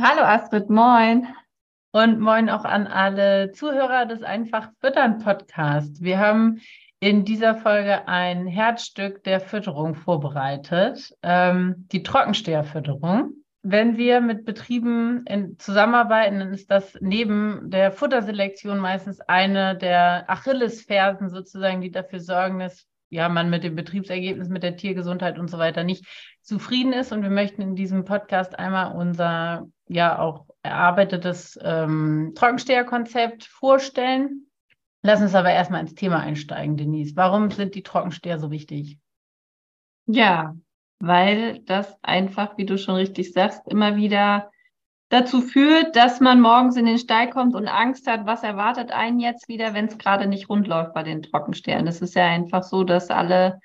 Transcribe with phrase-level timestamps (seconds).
[0.00, 1.28] Hallo, Astrid, moin.
[1.92, 6.02] Und moin auch an alle Zuhörer des Einfach Füttern Podcast.
[6.02, 6.62] Wir haben
[6.98, 13.34] in dieser Folge ein Herzstück der Fütterung vorbereitet, ähm, die Trockensteherfütterung.
[13.62, 15.26] Wenn wir mit Betrieben
[15.58, 22.60] zusammenarbeiten, dann ist das neben der Futterselektion meistens eine der Achillesfersen sozusagen, die dafür sorgen,
[22.60, 26.06] dass ja, man mit dem Betriebsergebnis, mit der Tiergesundheit und so weiter nicht
[26.40, 27.12] zufrieden ist.
[27.12, 34.46] Und wir möchten in diesem Podcast einmal unser ja auch erarbeitetes ähm, Trockensteherkonzept vorstellen.
[35.02, 37.16] Lass uns aber erstmal ins Thema einsteigen, Denise.
[37.16, 38.98] Warum sind die Trockensteher so wichtig?
[40.06, 40.54] Ja,
[41.00, 44.50] weil das einfach, wie du schon richtig sagst, immer wieder
[45.08, 49.20] dazu führt, dass man morgens in den Stall kommt und Angst hat, was erwartet einen
[49.20, 51.84] jetzt wieder, wenn es gerade nicht rund läuft bei den Trockenstellen.
[51.84, 53.60] Das ist ja einfach so, dass alle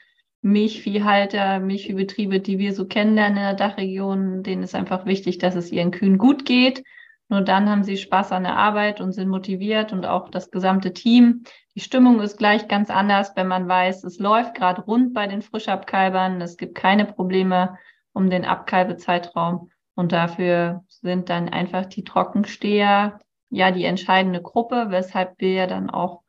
[0.51, 5.71] Milchviehhalter, Milchviehbetriebe, die wir so kennenlernen in der Dachregion, denen ist einfach wichtig, dass es
[5.71, 6.83] ihren Kühen gut geht.
[7.29, 10.93] Nur dann haben sie Spaß an der Arbeit und sind motiviert und auch das gesamte
[10.93, 11.43] Team.
[11.75, 15.41] Die Stimmung ist gleich ganz anders, wenn man weiß, es läuft gerade rund bei den
[15.41, 16.39] Frischabkalbern.
[16.41, 17.77] Es gibt keine Probleme
[18.13, 19.69] um den Abkalbezeitraum.
[19.95, 23.19] Und dafür sind dann einfach die Trockensteher
[23.49, 26.21] ja die entscheidende Gruppe, weshalb wir dann auch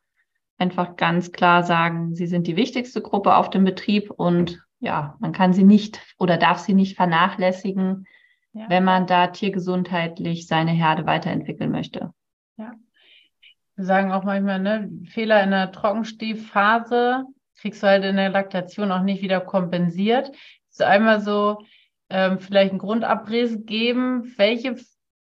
[0.59, 5.31] einfach ganz klar sagen, sie sind die wichtigste Gruppe auf dem Betrieb und ja, man
[5.31, 8.05] kann sie nicht oder darf sie nicht vernachlässigen,
[8.53, 8.65] ja.
[8.69, 12.13] wenn man da tiergesundheitlich seine Herde weiterentwickeln möchte.
[12.57, 12.73] Ja.
[13.75, 17.23] Wir sagen auch manchmal, ne, Fehler in der Trockenstehphase
[17.55, 20.31] kriegst du halt in der Laktation auch nicht wieder kompensiert.
[20.69, 21.59] ist einmal so,
[22.09, 24.75] ähm, vielleicht einen Grundabriss geben, welche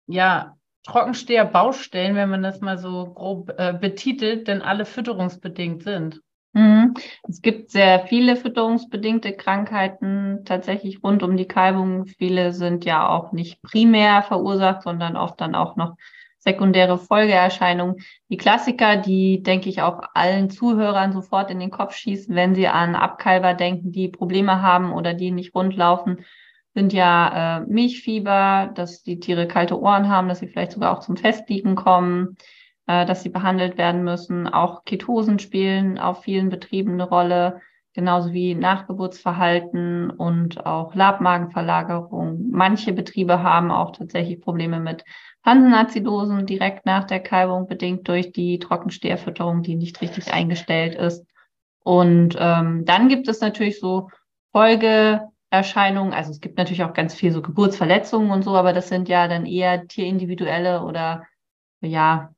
[0.07, 0.57] ja,
[0.89, 6.21] Trockensteher-Baustellen, wenn man das mal so grob äh, betitelt, denn alle fütterungsbedingt sind.
[6.53, 6.95] Mhm.
[7.27, 12.05] Es gibt sehr viele fütterungsbedingte Krankheiten tatsächlich rund um die Kalbung.
[12.05, 15.95] Viele sind ja auch nicht primär verursacht, sondern oft dann auch noch
[16.39, 17.97] sekundäre Folgeerscheinungen.
[18.29, 22.67] Die Klassiker, die, denke ich, auch allen Zuhörern sofort in den Kopf schießen, wenn sie
[22.67, 26.25] an Abkalber denken, die Probleme haben oder die nicht rundlaufen,
[26.73, 31.01] sind ja äh, Milchfieber, dass die Tiere kalte Ohren haben, dass sie vielleicht sogar auch
[31.01, 32.37] zum Festliegen kommen,
[32.87, 34.47] äh, dass sie behandelt werden müssen.
[34.47, 37.61] Auch Ketosen spielen auf vielen Betrieben eine Rolle,
[37.93, 42.49] genauso wie Nachgeburtsverhalten und auch Labmagenverlagerung.
[42.51, 45.03] Manche Betriebe haben auch tatsächlich Probleme mit
[45.43, 51.25] Pansenazidosen direkt nach der Kalbung, bedingt durch die Trockensteherfütterung, die nicht richtig eingestellt ist.
[51.83, 54.09] Und ähm, dann gibt es natürlich so
[54.51, 56.13] Folge Erscheinungen.
[56.13, 59.27] Also es gibt natürlich auch ganz viel so Geburtsverletzungen und so, aber das sind ja
[59.27, 61.25] dann eher tierindividuelle oder
[61.81, 62.33] ja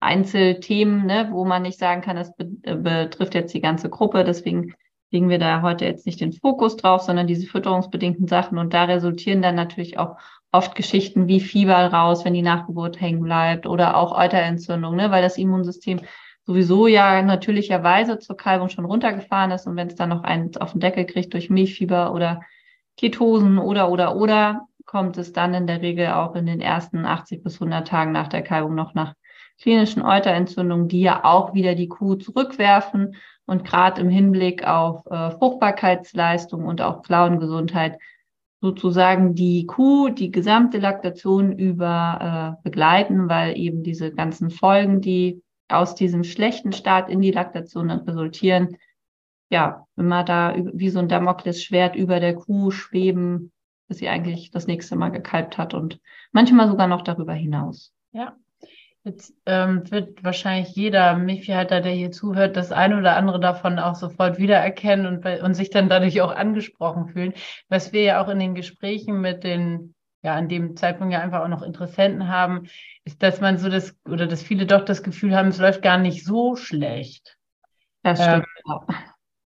[0.00, 4.24] Einzelthemen, ne, wo man nicht sagen kann, das äh, betrifft jetzt die ganze Gruppe.
[4.24, 4.74] Deswegen
[5.10, 8.58] legen wir da heute jetzt nicht den Fokus drauf, sondern diese fütterungsbedingten Sachen.
[8.58, 10.16] Und da resultieren dann natürlich auch
[10.52, 15.22] oft Geschichten wie Fieber raus, wenn die Nachgeburt hängen bleibt oder auch Euterentzündung, ne, weil
[15.22, 16.00] das Immunsystem
[16.48, 19.66] sowieso ja natürlicherweise zur Kalbung schon runtergefahren ist.
[19.66, 22.40] Und wenn es dann noch eins auf den Deckel kriegt durch Milchfieber oder
[22.96, 27.42] Ketosen oder oder oder, kommt es dann in der Regel auch in den ersten 80
[27.42, 29.12] bis 100 Tagen nach der Kalbung noch nach
[29.60, 33.16] klinischen Euterentzündungen, die ja auch wieder die Kuh zurückwerfen.
[33.44, 37.98] Und gerade im Hinblick auf äh, Fruchtbarkeitsleistung und auch Klauengesundheit
[38.62, 45.42] sozusagen die Kuh, die gesamte Laktation über äh, begleiten, weil eben diese ganzen Folgen, die
[45.68, 48.76] aus diesem schlechten Start in die Laktation resultieren,
[49.50, 53.52] ja, immer da wie so ein Damoklesschwert über der Kuh schweben,
[53.86, 56.00] bis sie eigentlich das nächste Mal gekalbt hat und
[56.32, 57.92] manchmal sogar noch darüber hinaus.
[58.12, 58.36] Ja.
[59.04, 63.94] Jetzt ähm, wird wahrscheinlich jeder Milchviehhalter, der hier zuhört, das eine oder andere davon auch
[63.94, 67.32] sofort wiedererkennen und, und sich dann dadurch auch angesprochen fühlen.
[67.68, 71.40] Was wir ja auch in den Gesprächen mit den ja an dem Zeitpunkt ja einfach
[71.40, 72.68] auch noch Interessenten haben,
[73.04, 75.98] ist, dass man so das, oder dass viele doch das Gefühl haben, es läuft gar
[75.98, 77.36] nicht so schlecht.
[78.02, 78.46] Das stimmt.
[78.68, 78.96] Ähm,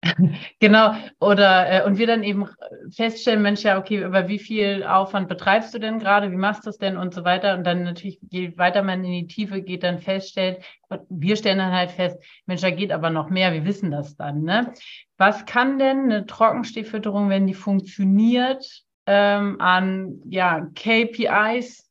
[0.59, 2.47] Genau, oder äh, und wir dann eben
[2.91, 6.69] feststellen, Mensch, ja, okay, über wie viel Aufwand betreibst du denn gerade, wie machst du
[6.69, 7.55] es denn und so weiter.
[7.55, 10.63] Und dann natürlich, je weiter man in die Tiefe geht, dann feststellt,
[11.09, 14.43] wir stellen dann halt fest, Mensch, da geht aber noch mehr, wir wissen das dann.
[14.43, 14.73] Ne?
[15.17, 21.89] Was kann denn eine Trockenstehfütterung, wenn die funktioniert, ähm, an ja, KPIs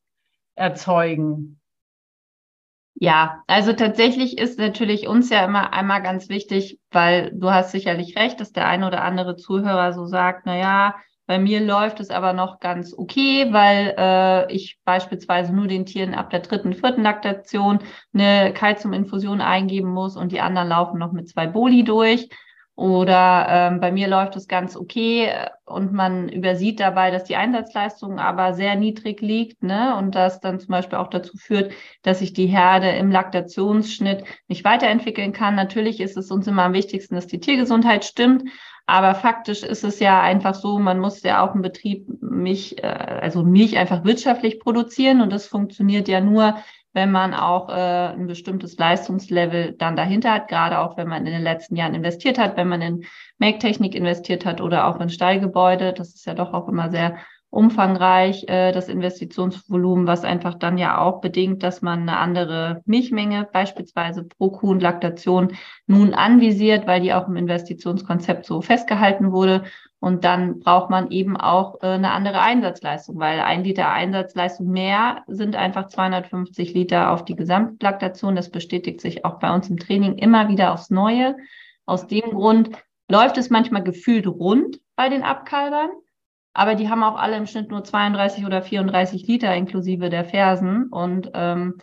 [0.54, 1.60] erzeugen?
[2.94, 8.16] Ja, also tatsächlich ist natürlich uns ja immer einmal ganz wichtig, weil du hast sicherlich
[8.16, 10.94] recht, dass der eine oder andere Zuhörer so sagt, na ja,
[11.26, 16.14] bei mir läuft es aber noch ganz okay, weil äh, ich beispielsweise nur den Tieren
[16.14, 17.80] ab der dritten, vierten Laktation
[18.14, 22.28] eine Kalziuminfusion eingeben muss und die anderen laufen noch mit zwei Boli durch.
[22.78, 27.34] Oder ähm, bei mir läuft es ganz okay äh, und man übersieht dabei, dass die
[27.34, 29.96] Einsatzleistung aber sehr niedrig liegt, ne?
[29.96, 31.72] Und das dann zum Beispiel auch dazu führt,
[32.02, 35.56] dass sich die Herde im Laktationsschnitt nicht weiterentwickeln kann.
[35.56, 38.48] Natürlich ist es uns immer am wichtigsten, dass die Tiergesundheit stimmt.
[38.86, 42.86] Aber faktisch ist es ja einfach so, man muss ja auch im Betrieb Milch, äh,
[42.86, 46.54] also Milch einfach wirtschaftlich produzieren und das funktioniert ja nur,
[46.92, 51.32] wenn man auch äh, ein bestimmtes Leistungslevel dann dahinter hat, gerade auch wenn man in
[51.32, 53.04] den letzten Jahren investiert hat, wenn man in
[53.38, 55.92] Melktechnik investiert hat oder auch in Stallgebäude.
[55.92, 57.18] Das ist ja doch auch immer sehr
[57.50, 63.48] umfangreich, äh, das Investitionsvolumen, was einfach dann ja auch bedingt, dass man eine andere Milchmenge
[63.50, 65.52] beispielsweise pro Kuh und Laktation
[65.86, 69.64] nun anvisiert, weil die auch im Investitionskonzept so festgehalten wurde.
[70.00, 75.24] Und dann braucht man eben auch äh, eine andere Einsatzleistung, weil ein Liter Einsatzleistung mehr
[75.26, 78.36] sind einfach 250 Liter auf die Gesamtlaktation.
[78.36, 81.36] Das bestätigt sich auch bei uns im Training immer wieder aufs Neue.
[81.84, 82.70] Aus dem Grund
[83.10, 85.90] läuft es manchmal gefühlt rund bei den Abkalbern,
[86.52, 90.88] aber die haben auch alle im Schnitt nur 32 oder 34 Liter inklusive der Fersen.
[90.88, 91.78] Und ähm,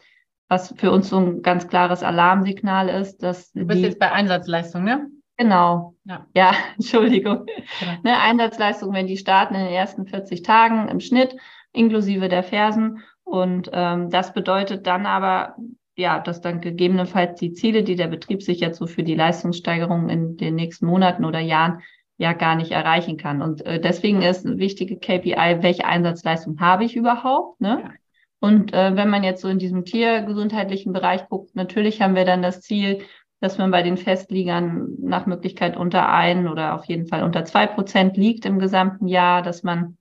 [0.47, 3.51] was für uns so ein ganz klares Alarmsignal ist, dass.
[3.51, 5.07] Du bist die, jetzt bei Einsatzleistung, ne?
[5.37, 5.95] Genau.
[6.05, 7.45] Ja, ja Entschuldigung.
[7.79, 7.91] Genau.
[8.03, 11.35] Ne, Einsatzleistung, wenn die starten in den ersten 40 Tagen im Schnitt,
[11.71, 13.03] inklusive der Fersen.
[13.23, 15.55] Und ähm, das bedeutet dann aber,
[15.95, 20.09] ja, dass dann gegebenenfalls die Ziele, die der Betrieb sich jetzt so für die Leistungssteigerung
[20.09, 21.81] in den nächsten Monaten oder Jahren
[22.17, 23.41] ja gar nicht erreichen kann.
[23.41, 27.59] Und äh, deswegen ist eine wichtige KPI, welche Einsatzleistung habe ich überhaupt?
[27.59, 27.81] Ne?
[27.83, 27.93] Ja.
[28.39, 32.41] Und äh, wenn man jetzt so in diesem tiergesundheitlichen Bereich guckt, natürlich haben wir dann
[32.41, 33.01] das Ziel,
[33.45, 37.68] dass man bei den Festliegern nach Möglichkeit unter ein oder auf jeden Fall unter zwei
[37.68, 39.97] Prozent liegt im gesamten Jahr, dass man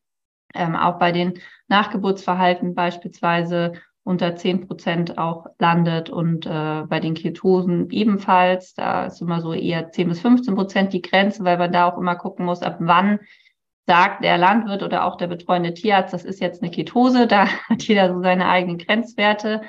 [0.55, 1.35] ähm, auch bei den
[1.69, 8.73] Nachgeburtsverhalten beispielsweise unter zehn Prozent auch landet und äh, bei den Ketosen ebenfalls.
[8.73, 11.99] Da ist immer so eher zehn bis 15 Prozent die Grenze, weil man da auch
[11.99, 13.19] immer gucken muss, ab wann
[13.87, 17.83] sagt der Landwirt oder auch der betreuende Tierarzt, das ist jetzt eine Ketose, da hat
[17.83, 19.61] jeder so seine eigenen Grenzwerte.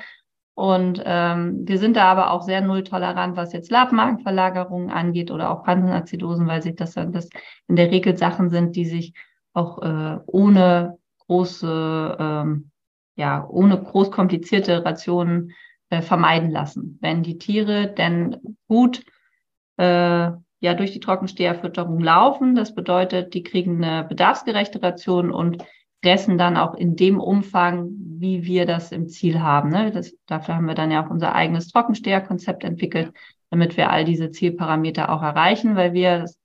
[0.56, 5.64] Und ähm, wir sind da aber auch sehr nulltolerant, was jetzt Labmagenverlagerungen angeht oder auch
[5.64, 7.28] Pansenazidosen, weil sich das, das
[7.68, 9.12] in der Regel Sachen sind, die sich
[9.52, 12.70] auch äh, ohne große, ähm,
[13.16, 15.52] ja, ohne groß komplizierte Rationen
[15.90, 16.98] äh, vermeiden lassen.
[17.02, 19.04] Wenn die Tiere denn gut
[19.76, 19.84] äh,
[20.60, 25.62] ja durch die Trockensteherfütterung laufen, das bedeutet, die kriegen eine bedarfsgerechte Ration und
[26.02, 29.70] fressen dann auch in dem Umfang, wie wir das im Ziel haben.
[29.70, 29.90] Ne?
[29.90, 33.12] Das, dafür haben wir dann ja auch unser eigenes Trockensteherkonzept entwickelt,
[33.50, 36.38] damit wir all diese Zielparameter auch erreichen, weil wir, das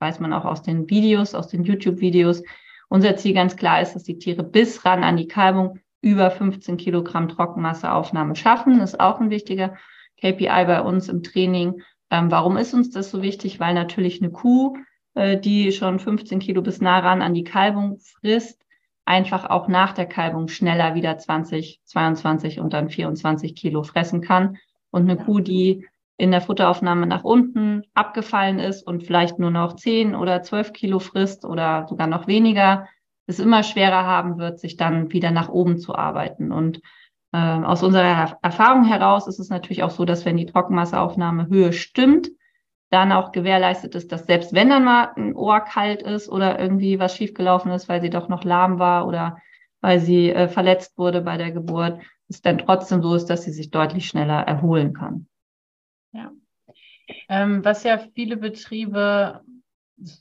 [0.00, 2.42] weiß man auch aus den Videos, aus den YouTube-Videos,
[2.88, 6.76] unser Ziel ganz klar ist, dass die Tiere bis ran an die Kalbung über 15
[6.76, 8.78] Kilogramm Trockenmasseaufnahme schaffen.
[8.78, 9.74] Das ist auch ein wichtiger
[10.20, 11.82] KPI bei uns im Training.
[12.10, 13.58] Ähm, warum ist uns das so wichtig?
[13.58, 14.76] Weil natürlich eine Kuh,
[15.14, 18.63] äh, die schon 15 Kilo bis nah ran an die Kalbung frisst,
[19.04, 24.56] einfach auch nach der Kalbung schneller wieder 20, 22 und dann 24 Kilo fressen kann.
[24.90, 29.74] Und eine Kuh, die in der Futteraufnahme nach unten abgefallen ist und vielleicht nur noch
[29.74, 32.86] 10 oder 12 Kilo frisst oder sogar noch weniger,
[33.26, 36.52] es immer schwerer haben wird, sich dann wieder nach oben zu arbeiten.
[36.52, 36.80] Und
[37.32, 42.30] äh, aus unserer Erfahrung heraus ist es natürlich auch so, dass wenn die Trockenmasseaufnahmehöhe stimmt,
[42.94, 47.00] dann auch gewährleistet ist, dass selbst wenn dann mal ein Ohr kalt ist oder irgendwie
[47.00, 49.42] was schiefgelaufen ist, weil sie doch noch lahm war oder
[49.80, 53.50] weil sie äh, verletzt wurde bei der Geburt, es dann trotzdem so ist, dass sie
[53.50, 55.26] sich deutlich schneller erholen kann.
[56.12, 56.30] Ja.
[57.28, 59.42] Ähm, was ja viele Betriebe,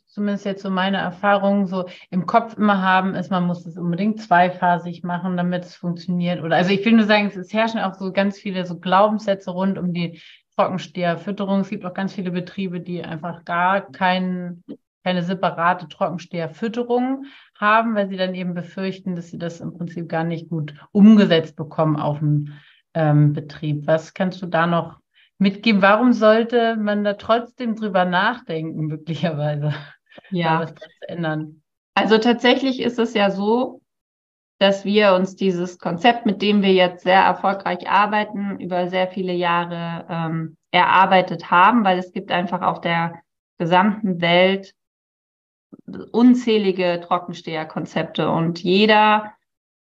[0.07, 4.19] zumindest jetzt so meine Erfahrung, so im Kopf immer haben, ist, man muss es unbedingt
[4.19, 6.43] zweiphasig machen, damit es funktioniert.
[6.43, 9.77] Oder also ich will nur sagen, es herrschen auch so ganz viele so Glaubenssätze rund
[9.77, 10.19] um die
[10.55, 11.61] Trockensteherfütterung.
[11.61, 14.63] Es gibt auch ganz viele Betriebe, die einfach gar keinen
[15.03, 20.23] keine separate Trockensteherfütterung haben, weil sie dann eben befürchten, dass sie das im Prinzip gar
[20.23, 22.53] nicht gut umgesetzt bekommen auf dem
[22.93, 23.85] ähm, Betrieb.
[23.85, 24.99] Was kannst du da noch
[25.37, 25.81] mitgeben?
[25.81, 29.73] Warum sollte man da trotzdem drüber nachdenken, möglicherweise,
[30.31, 30.61] ja.
[30.61, 31.61] was zu ändern?
[31.95, 33.81] Also tatsächlich ist es ja so,
[34.63, 39.33] dass wir uns dieses Konzept, mit dem wir jetzt sehr erfolgreich arbeiten, über sehr viele
[39.33, 43.21] Jahre ähm, erarbeitet haben, weil es gibt einfach auf der
[43.57, 44.73] gesamten Welt
[46.13, 49.33] unzählige Trockensteherkonzepte und jeder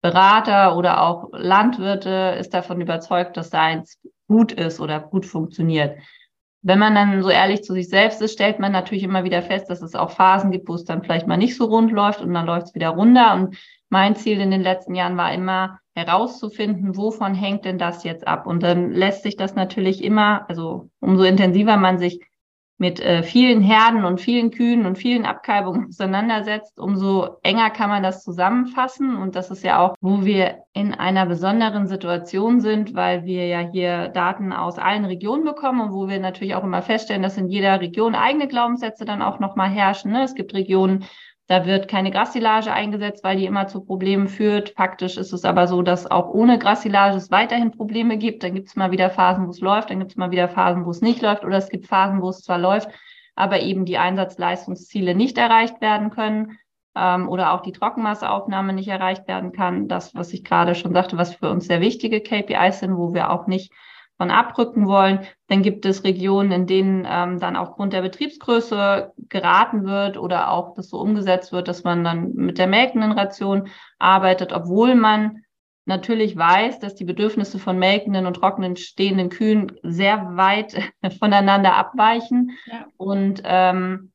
[0.02, 6.00] Berater oder auch Landwirte ist davon überzeugt, dass seins gut ist oder gut funktioniert.
[6.64, 9.70] Wenn man dann so ehrlich zu sich selbst ist, stellt man natürlich immer wieder fest,
[9.70, 12.34] dass es auch Phasen gibt, wo es dann vielleicht mal nicht so rund läuft und
[12.34, 13.36] dann läuft es wieder runter.
[13.36, 13.58] Und
[13.90, 18.48] mein Ziel in den letzten Jahren war immer herauszufinden, wovon hängt denn das jetzt ab?
[18.48, 22.20] Und dann lässt sich das natürlich immer, also umso intensiver man sich
[22.78, 28.04] mit äh, vielen Herden und vielen Kühen und vielen Abkalbungen auseinandersetzt, umso enger kann man
[28.04, 29.16] das zusammenfassen.
[29.16, 33.60] Und das ist ja auch, wo wir in einer besonderen Situation sind, weil wir ja
[33.60, 37.48] hier Daten aus allen Regionen bekommen und wo wir natürlich auch immer feststellen, dass in
[37.48, 40.12] jeder Region eigene Glaubenssätze dann auch nochmal herrschen.
[40.12, 40.24] Ne?
[40.24, 41.06] Es gibt Regionen,
[41.48, 44.72] da wird keine Grassilage eingesetzt, weil die immer zu Problemen führt.
[44.72, 48.44] Faktisch ist es aber so, dass auch ohne Grassilage es weiterhin Probleme gibt.
[48.44, 50.86] Dann gibt es mal wieder Phasen, wo es läuft, dann gibt es mal wieder Phasen,
[50.86, 52.90] wo es nicht läuft, oder es gibt Phasen, wo es zwar läuft,
[53.36, 56.58] aber eben die Einsatzleistungsziele nicht erreicht werden können
[56.96, 59.88] ähm, oder auch die Trockenmasseaufnahme nicht erreicht werden kann.
[59.88, 63.30] Das, was ich gerade schon sagte, was für uns sehr wichtige KPIs sind, wo wir
[63.30, 63.72] auch nicht
[64.18, 65.20] von abrücken wollen.
[65.48, 70.74] Dann gibt es Regionen, in denen ähm, dann aufgrund der Betriebsgröße geraten wird oder auch
[70.74, 73.68] das so umgesetzt wird, dass man dann mit der melkenden Ration
[74.00, 75.44] arbeitet, obwohl man
[75.86, 80.76] natürlich weiß, dass die Bedürfnisse von melkenden und trockenen stehenden Kühen sehr weit
[81.20, 82.52] voneinander abweichen.
[82.66, 82.86] Ja.
[82.98, 84.12] Und ähm,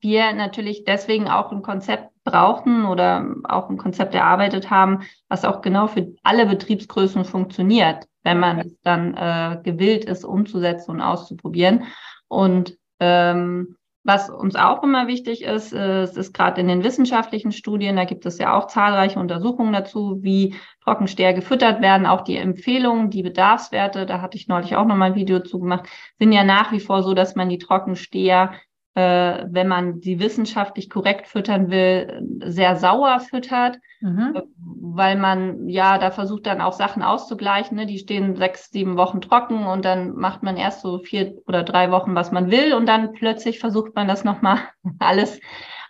[0.00, 5.62] wir natürlich deswegen auch ein Konzept brauchten oder auch ein Konzept erarbeitet haben, was auch
[5.62, 11.84] genau für alle Betriebsgrößen funktioniert wenn man es dann äh, gewillt ist, umzusetzen und auszuprobieren.
[12.26, 17.52] Und ähm, was uns auch immer wichtig ist, äh, es ist gerade in den wissenschaftlichen
[17.52, 22.04] Studien, da gibt es ja auch zahlreiche Untersuchungen dazu, wie Trockensteher gefüttert werden.
[22.04, 25.60] Auch die Empfehlungen, die Bedarfswerte, da hatte ich neulich auch noch mal ein Video zu
[25.60, 28.54] gemacht, sind ja nach wie vor so, dass man die Trockensteher
[28.96, 34.32] äh, wenn man die wissenschaftlich korrekt füttern will, sehr sauer füttert, mhm.
[34.34, 37.76] Äh, weil man ja da versucht dann auch Sachen auszugleichen.
[37.76, 37.84] Ne?
[37.84, 41.90] Die stehen sechs, sieben Wochen trocken und dann macht man erst so vier oder drei
[41.90, 44.60] Wochen, was man will und dann plötzlich versucht man das nochmal
[44.98, 45.40] alles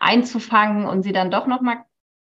[0.01, 1.85] einzufangen und sie dann doch nochmal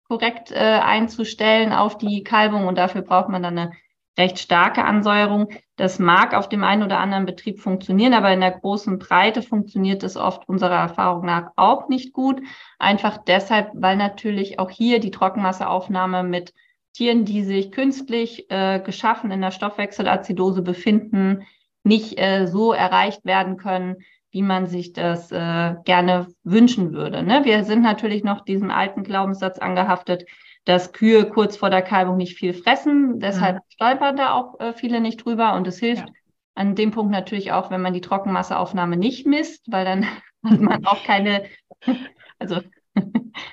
[0.09, 3.73] korrekt äh, einzustellen auf die Kalbung und dafür braucht man dann eine
[4.17, 5.49] recht starke Ansäuerung.
[5.77, 10.03] Das mag auf dem einen oder anderen Betrieb funktionieren, aber in der großen Breite funktioniert
[10.03, 12.41] es oft unserer Erfahrung nach auch nicht gut.
[12.79, 16.55] Einfach deshalb, weil natürlich auch hier die Trockenmasseaufnahme mit
[16.93, 21.45] Tieren, die sich künstlich äh, geschaffen in der Stoffwechselazidose befinden,
[21.83, 23.97] nicht äh, so erreicht werden können,
[24.31, 27.23] wie man sich das äh, gerne wünschen würde.
[27.23, 27.45] Ne?
[27.45, 30.25] Wir sind natürlich noch diesem alten Glaubenssatz angehaftet,
[30.65, 33.21] dass Kühe kurz vor der Kalbung nicht viel fressen.
[33.21, 33.61] Deshalb mhm.
[33.69, 35.55] stolpern da auch äh, viele nicht drüber.
[35.55, 36.15] Und es hilft ja.
[36.55, 40.07] an dem Punkt natürlich auch, wenn man die Trockenmasseaufnahme nicht misst, weil dann
[40.45, 41.45] hat man auch keine,
[42.39, 42.61] also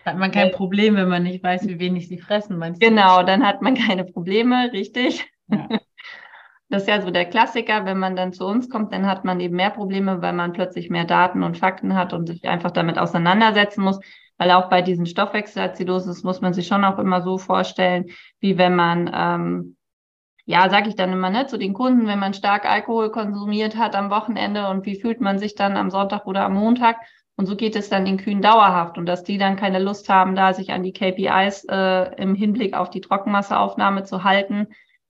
[0.05, 2.57] hat man kein Problem, wenn man nicht weiß, wie wenig sie fressen.
[2.57, 2.87] Meinst du?
[2.87, 5.27] Genau, dann hat man keine Probleme, richtig.
[5.47, 5.67] Ja.
[6.73, 7.83] Das ist ja so der Klassiker.
[7.83, 10.89] Wenn man dann zu uns kommt, dann hat man eben mehr Probleme, weil man plötzlich
[10.89, 13.99] mehr Daten und Fakten hat und sich einfach damit auseinandersetzen muss.
[14.41, 18.75] Weil auch bei diesen Stoffwechselazidosis muss man sich schon auch immer so vorstellen, wie wenn
[18.75, 19.77] man, ähm,
[20.45, 23.95] ja, sage ich dann immer ne, zu den Kunden, wenn man stark Alkohol konsumiert hat
[23.95, 26.97] am Wochenende und wie fühlt man sich dann am Sonntag oder am Montag.
[27.35, 28.97] Und so geht es dann den Kühen dauerhaft.
[28.97, 32.73] Und dass die dann keine Lust haben, da sich an die KPIs äh, im Hinblick
[32.73, 34.69] auf die Trockenmasseaufnahme zu halten,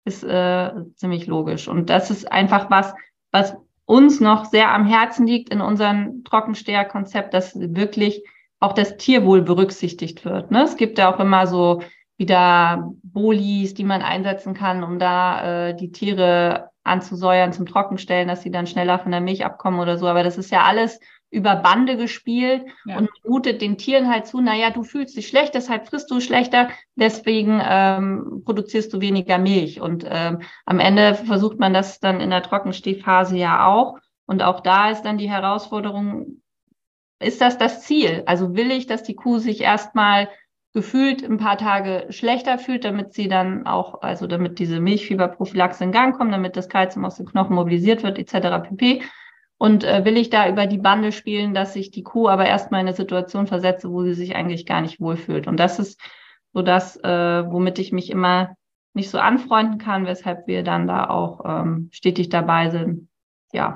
[0.04, 1.68] ist äh, ziemlich logisch.
[1.68, 2.94] Und das ist einfach was,
[3.32, 8.24] was uns noch sehr am Herzen liegt in unserem Trockensteherkonzept, dass wirklich
[8.60, 10.52] auch das Tierwohl berücksichtigt wird.
[10.52, 10.64] Ne?
[10.64, 11.82] Es gibt ja auch immer so
[12.18, 18.44] wieder Bolis, die man einsetzen kann, um da äh, die Tiere anzusäuern zum Trockenstellen, dass
[18.44, 20.08] sie dann schneller von der Milch abkommen oder so.
[20.08, 21.00] Aber das ist ja alles
[21.32, 22.98] über Bande gespielt ja.
[22.98, 26.70] und mutet den Tieren halt zu, naja, du fühlst dich schlecht, deshalb frisst du schlechter,
[26.96, 29.82] deswegen ähm, produzierst du weniger Milch.
[29.82, 33.98] Und ähm, am Ende versucht man das dann in der Trockenstehphase ja auch.
[34.26, 36.42] Und auch da ist dann die Herausforderung,
[37.20, 38.24] ist das das Ziel?
[38.26, 40.30] Also will ich, dass die Kuh sich erstmal
[40.74, 45.94] gefühlt ein paar Tage schlechter fühlt, damit sie dann auch, also damit diese Milchfieberprophylaxe in
[45.94, 48.68] Gang kommt, damit das Kalzium aus den Knochen mobilisiert wird, etc.
[48.68, 49.02] pp.
[49.58, 52.82] Und äh, will ich da über die Bande spielen, dass ich die Kuh aber erstmal
[52.82, 55.48] in eine Situation versetze, wo sie sich eigentlich gar nicht wohlfühlt.
[55.48, 56.02] Und das ist
[56.54, 58.56] so das, äh, womit ich mich immer
[58.94, 63.08] nicht so anfreunden kann, weshalb wir dann da auch ähm, stetig dabei sind,
[63.54, 63.76] ja,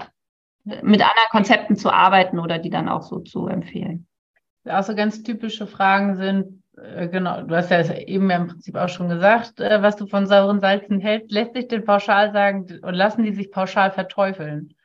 [0.83, 4.07] mit anderen Konzepten zu arbeiten oder die dann auch so zu empfehlen.
[4.67, 8.75] Auch so ganz typische Fragen sind, äh, genau, du hast ja eben ja im Prinzip
[8.75, 11.31] auch schon gesagt, äh, was du von sauren Salzen hältst.
[11.31, 14.75] Lässt sich denn pauschal sagen und lassen die sich pauschal verteufeln?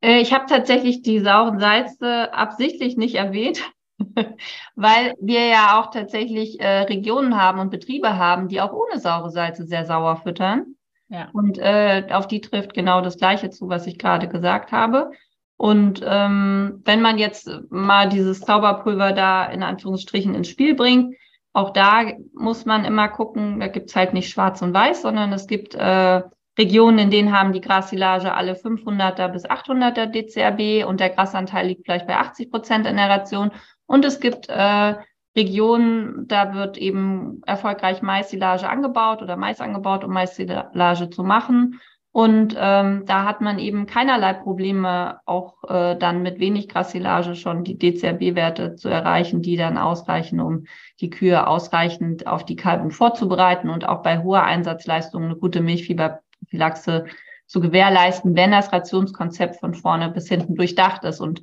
[0.00, 3.60] Äh, ich habe tatsächlich die sauren Salze absichtlich nicht erwähnt,
[4.74, 9.64] weil wir ja auch tatsächlich Regionen haben und Betriebe haben, die auch ohne saure Salze
[9.64, 10.76] sehr sauer füttern.
[11.08, 11.28] Ja.
[11.32, 15.10] Und äh, auf die trifft genau das Gleiche zu, was ich gerade gesagt habe.
[15.56, 21.14] Und ähm, wenn man jetzt mal dieses Zauberpulver da in Anführungsstrichen ins Spiel bringt,
[21.52, 25.46] auch da muss man immer gucken, da gibt's halt nicht schwarz und weiß, sondern es
[25.46, 26.22] gibt äh,
[26.58, 31.86] Regionen, in denen haben die Grassilage alle 500er bis 800er DCRB und der Grasanteil liegt
[31.86, 33.52] vielleicht bei 80 Prozent in der Ration.
[33.86, 34.94] Und es gibt äh,
[35.36, 41.80] Regionen, da wird eben erfolgreich Maissilage angebaut oder Mais angebaut, um Maissilage zu machen.
[42.10, 47.62] Und ähm, da hat man eben keinerlei Probleme, auch äh, dann mit wenig Grassilage schon
[47.62, 50.64] die DCRB-Werte zu erreichen, die dann ausreichen, um
[51.02, 57.04] die Kühe ausreichend auf die Kalbung vorzubereiten und auch bei hoher Einsatzleistung eine gute Milchfieberprophylaxe
[57.46, 61.20] zu gewährleisten, wenn das Rationskonzept von vorne bis hinten durchdacht ist.
[61.20, 61.42] Und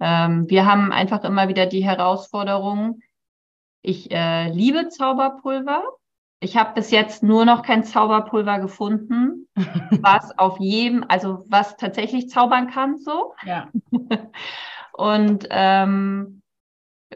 [0.00, 3.00] ähm, wir haben einfach immer wieder die Herausforderung,
[3.84, 5.82] ich äh, liebe Zauberpulver.
[6.40, 9.46] Ich habe bis jetzt nur noch kein Zauberpulver gefunden,
[10.00, 13.34] was auf jedem, also was tatsächlich zaubern kann, so.
[13.44, 13.68] Ja.
[14.92, 16.42] Und ähm,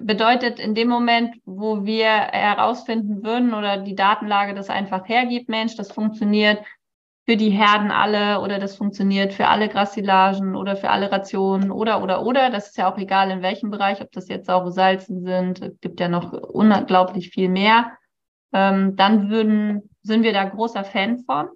[0.01, 5.77] bedeutet in dem Moment, wo wir herausfinden würden oder die Datenlage das einfach hergibt, Mensch,
[5.77, 6.59] das funktioniert
[7.29, 12.03] für die Herden alle oder das funktioniert für alle Grassilagen oder für alle Rationen oder
[12.03, 12.49] oder oder.
[12.49, 15.79] Das ist ja auch egal in welchem Bereich, ob das jetzt saure Salzen sind, es
[15.83, 17.93] gibt ja noch unglaublich viel mehr.
[18.55, 21.49] Ähm, dann würden, sind wir da großer Fan von.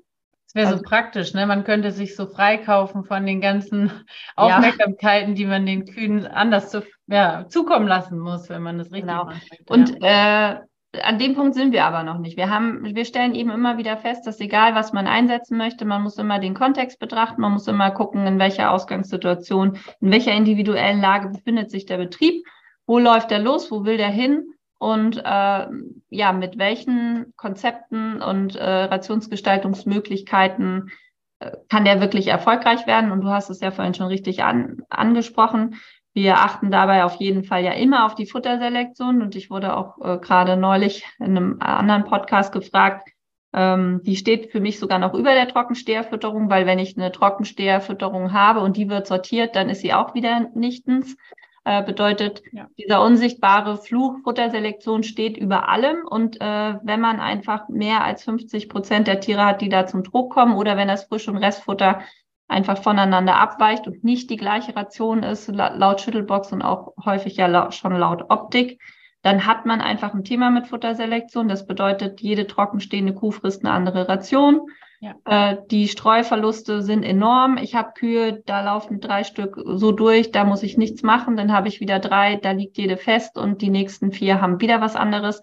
[0.44, 1.46] Das wäre also, so praktisch, ne?
[1.46, 3.90] Man könnte sich so freikaufen von den ganzen
[4.36, 5.36] Aufmerksamkeiten, ja.
[5.36, 9.24] die man den Kühen anders zu, ja, zukommen lassen muss, wenn man das richtig genau.
[9.24, 9.70] macht.
[9.70, 10.52] Und ja.
[10.52, 10.60] äh,
[11.00, 12.36] an dem Punkt sind wir aber noch nicht.
[12.36, 16.02] Wir haben, wir stellen eben immer wieder fest, dass egal, was man einsetzen möchte, man
[16.02, 21.00] muss immer den Kontext betrachten, man muss immer gucken, in welcher Ausgangssituation, in welcher individuellen
[21.00, 22.44] Lage befindet sich der Betrieb,
[22.86, 24.44] wo läuft der los, wo will der hin
[24.78, 25.66] und äh,
[26.10, 30.90] ja, mit welchen Konzepten und äh, Rationsgestaltungsmöglichkeiten
[31.38, 33.12] äh, kann der wirklich erfolgreich werden.
[33.12, 35.76] Und du hast es ja vorhin schon richtig an, angesprochen.
[36.14, 39.98] Wir achten dabei auf jeden Fall ja immer auf die Futterselektion und ich wurde auch
[40.00, 43.08] äh, gerade neulich in einem anderen Podcast gefragt,
[43.54, 48.32] ähm, die steht für mich sogar noch über der Trockensteherfütterung, weil wenn ich eine Trockensteherfütterung
[48.32, 51.16] habe und die wird sortiert, dann ist sie auch wieder nichtens.
[51.64, 52.66] Äh, bedeutet, ja.
[52.76, 58.68] dieser unsichtbare Fluch Futterselektion steht über allem und äh, wenn man einfach mehr als 50
[58.68, 62.00] Prozent der Tiere hat, die da zum Druck kommen oder wenn das Frisch- und Restfutter
[62.48, 67.72] einfach voneinander abweicht und nicht die gleiche Ration ist, laut Schüttelbox und auch häufig ja
[67.72, 68.80] schon laut Optik,
[69.22, 71.48] dann hat man einfach ein Thema mit Futterselektion.
[71.48, 74.62] Das bedeutet, jede trockenstehende Kuh frisst eine andere Ration.
[75.00, 75.14] Ja.
[75.24, 77.56] Äh, die Streuverluste sind enorm.
[77.56, 81.36] Ich habe Kühe, da laufen drei Stück so durch, da muss ich nichts machen.
[81.36, 84.80] Dann habe ich wieder drei, da liegt jede fest und die nächsten vier haben wieder
[84.80, 85.40] was anderes.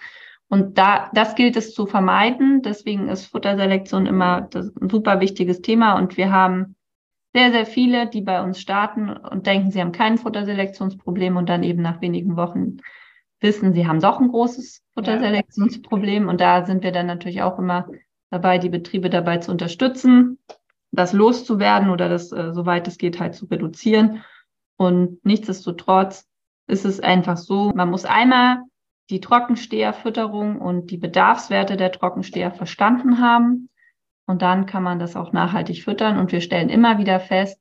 [0.49, 2.61] Und da, das gilt es zu vermeiden.
[2.61, 5.97] Deswegen ist Futterselektion immer ein super wichtiges Thema.
[5.97, 6.75] Und wir haben
[7.39, 11.63] sehr, sehr viele, die bei uns starten und denken, sie haben kein Futterselektionsproblem und dann
[11.63, 12.77] eben nach wenigen Wochen
[13.39, 16.27] wissen, sie haben doch ein großes Futterselektionsproblem.
[16.27, 17.87] Und da sind wir dann natürlich auch immer
[18.29, 20.37] dabei, die Betriebe dabei zu unterstützen,
[20.91, 24.21] das loszuwerden oder das, äh, soweit es geht, halt zu reduzieren.
[24.75, 26.27] Und nichtsdestotrotz
[26.67, 28.63] ist es einfach so, man muss einmal
[29.09, 33.68] die Trockensteherfütterung und die Bedarfswerte der Trockensteher verstanden haben.
[34.29, 36.19] Und dann kann man das auch nachhaltig füttern.
[36.19, 37.59] Und wir stellen immer wieder fest,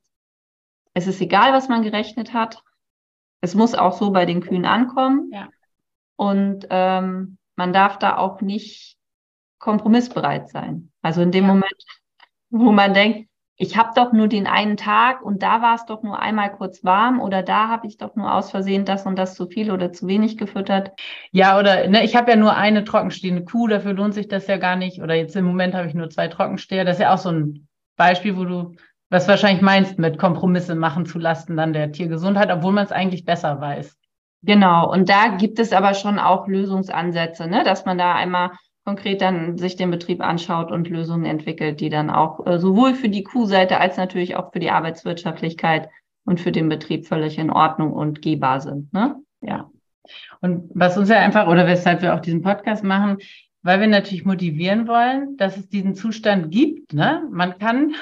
[0.93, 2.63] es ist egal, was man gerechnet hat.
[3.41, 5.31] Es muss auch so bei den Kühen ankommen.
[5.33, 5.49] Ja.
[6.17, 8.99] Und ähm, man darf da auch nicht
[9.59, 10.93] kompromissbereit sein.
[11.01, 11.55] Also in dem ja.
[11.55, 11.85] Moment,
[12.51, 16.05] wo man denkt, ich habe doch nur den einen Tag und da war es doch
[16.05, 19.35] nur einmal kurz warm oder da habe ich doch nur aus Versehen das und das
[19.35, 20.93] zu viel oder zu wenig gefüttert.
[21.33, 24.59] Ja, oder ne, ich habe ja nur eine trockenstehende Kuh, dafür lohnt sich das ja
[24.59, 25.03] gar nicht.
[25.03, 26.85] Oder jetzt im Moment habe ich nur zwei Trockensteher.
[26.85, 28.77] Das ist ja auch so ein Beispiel, wo du
[29.11, 33.25] was wahrscheinlich meinst, mit Kompromisse machen zu Lasten dann der Tiergesundheit, obwohl man es eigentlich
[33.25, 33.99] besser weiß.
[34.43, 37.65] Genau, und da gibt es aber schon auch Lösungsansätze, ne?
[37.65, 38.53] dass man da einmal
[38.89, 43.11] konkret dann sich den Betrieb anschaut und Lösungen entwickelt, die dann auch äh, sowohl für
[43.11, 45.91] die Kuhseite als natürlich auch für die Arbeitswirtschaftlichkeit
[46.25, 48.91] und für den Betrieb völlig in Ordnung und gehbar sind.
[48.95, 49.17] Ne?
[49.43, 49.71] Ja.
[50.41, 53.19] Und was uns ja einfach, oder weshalb wir auch diesen Podcast machen,
[53.61, 56.95] weil wir natürlich motivieren wollen, dass es diesen Zustand gibt.
[56.95, 57.25] Ne?
[57.31, 57.95] Man kann,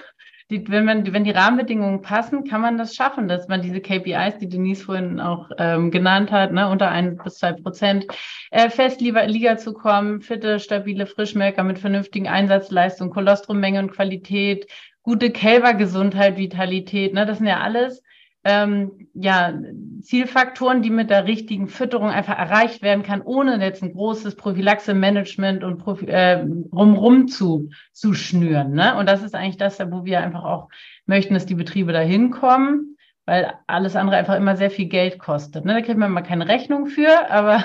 [0.51, 4.39] die, wenn, man, wenn die Rahmenbedingungen passen, kann man das schaffen, dass man diese KPIs,
[4.39, 8.07] die Denise vorhin auch ähm, genannt hat, ne, unter ein bis zwei Prozent,
[8.53, 14.71] äh, fest Liga zu kommen, fitte, stabile Frischmelker mit vernünftigen Einsatzleistungen, Kolostrommenge und Qualität,
[15.03, 18.03] gute Kälbergesundheit, Vitalität, ne, das sind ja alles
[18.47, 19.53] ähm, ja,
[20.03, 25.65] Zielfaktoren, die mit der richtigen Fütterung einfach erreicht werden kann, ohne jetzt ein großes Prophylaxe-Management
[25.65, 28.73] und Prophy äh, rumrum zu, zu schnüren.
[28.73, 28.97] Ne?
[28.97, 30.69] Und das ist eigentlich das, wo wir einfach auch
[31.07, 35.65] möchten, dass die Betriebe da hinkommen, weil alles andere einfach immer sehr viel Geld kostet.
[35.65, 35.75] Ne?
[35.75, 37.65] Da kriegt man mal keine Rechnung für, aber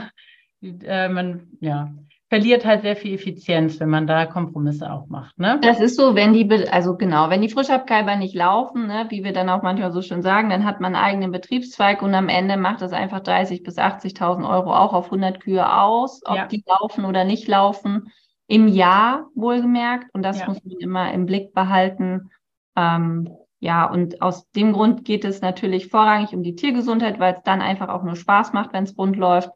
[0.63, 1.93] äh, man, ja,
[2.31, 5.37] verliert halt sehr viel Effizienz, wenn man da Kompromisse auch macht.
[5.37, 5.59] Ne?
[5.61, 9.33] Das ist so, wenn die, also genau, wenn die Frischabkeiber nicht laufen, ne, wie wir
[9.33, 12.55] dann auch manchmal so schön sagen, dann hat man einen eigenen Betriebszweig und am Ende
[12.55, 16.47] macht das einfach 30 bis 80.000 Euro auch auf 100 Kühe aus, ob ja.
[16.47, 18.13] die laufen oder nicht laufen,
[18.47, 20.05] im Jahr wohlgemerkt.
[20.13, 20.47] Und das ja.
[20.47, 22.29] muss man immer im Blick behalten.
[22.77, 23.27] Ähm,
[23.59, 27.61] ja, und aus dem Grund geht es natürlich vorrangig um die Tiergesundheit, weil es dann
[27.61, 29.49] einfach auch nur Spaß macht, wenn es rund läuft.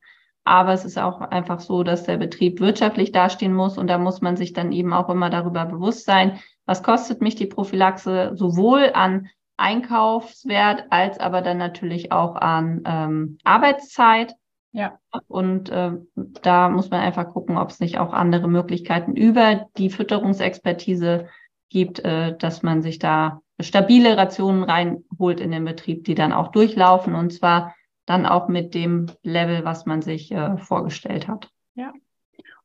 [0.45, 4.21] Aber es ist auch einfach so, dass der Betrieb wirtschaftlich dastehen muss und da muss
[4.21, 8.91] man sich dann eben auch immer darüber bewusst sein, was kostet mich die Prophylaxe sowohl
[8.93, 9.27] an
[9.57, 14.35] Einkaufswert als aber dann natürlich auch an ähm, Arbeitszeit.
[14.71, 14.99] Ja.
[15.27, 19.89] Und äh, da muss man einfach gucken, ob es nicht auch andere Möglichkeiten über die
[19.89, 21.29] Fütterungsexpertise
[21.69, 26.49] gibt, äh, dass man sich da stabile Rationen reinholt in den Betrieb, die dann auch
[26.49, 27.73] durchlaufen und zwar
[28.05, 31.49] dann auch mit dem Level, was man sich äh, vorgestellt hat.
[31.75, 31.93] Ja.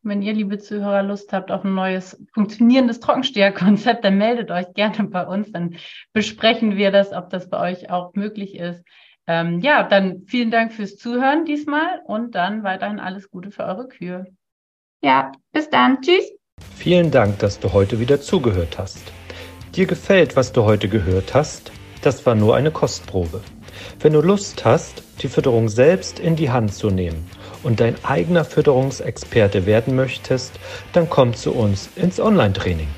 [0.03, 4.73] Und wenn ihr, liebe Zuhörer, Lust habt auf ein neues funktionierendes Trockensteherkonzept, dann meldet euch
[4.75, 5.53] gerne bei uns.
[5.53, 5.77] Dann
[6.13, 8.83] besprechen wir das, ob das bei euch auch möglich ist.
[9.27, 13.89] Ähm, ja, dann vielen Dank fürs Zuhören diesmal und dann weiterhin alles Gute für eure
[13.89, 14.27] Kühe.
[15.03, 16.01] Ja, bis dann.
[16.01, 16.33] Tschüss.
[16.77, 19.13] Vielen Dank, dass du heute wieder zugehört hast.
[19.77, 21.71] Dir gefällt, was du heute gehört hast?
[22.03, 23.41] Das war nur eine Kostprobe.
[24.01, 27.27] Wenn du Lust hast, die Fütterung selbst in die Hand zu nehmen
[27.63, 30.53] und dein eigener Fütterungsexperte werden möchtest,
[30.93, 32.89] dann komm zu uns ins Online-Training.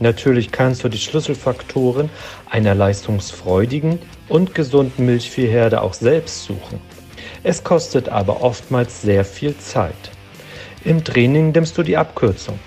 [0.00, 2.10] Natürlich kannst du die Schlüsselfaktoren
[2.50, 6.80] einer leistungsfreudigen und gesunden Milchviehherde auch selbst suchen.
[7.44, 10.10] Es kostet aber oftmals sehr viel Zeit.
[10.84, 12.58] Im Training nimmst du die Abkürzung.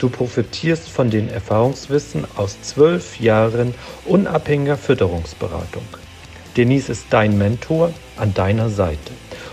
[0.00, 3.74] Du profitierst von den Erfahrungswissen aus zwölf Jahren
[4.06, 5.84] unabhängiger Fütterungsberatung.
[6.56, 9.12] Denise ist dein Mentor an deiner Seite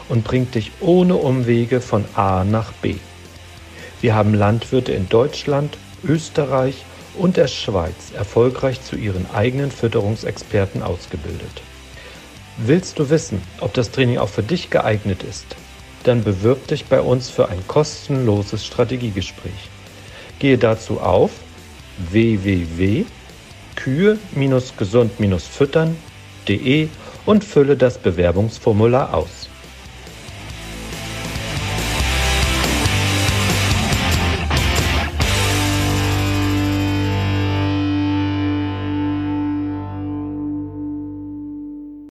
[0.10, 2.96] und bringt dich ohne Umwege von A nach B.
[4.02, 11.62] Wir haben Landwirte in Deutschland, Österreich und der Schweiz erfolgreich zu ihren eigenen Fütterungsexperten ausgebildet.
[12.58, 15.46] Willst du wissen, ob das Training auch für dich geeignet ist?
[16.04, 19.70] Dann bewirb dich bei uns für ein kostenloses Strategiegespräch.
[20.40, 21.32] Gehe dazu auf
[26.48, 26.90] www.kühe-gesund-füttern.de
[27.26, 29.50] und fülle das Bewerbungsformular aus.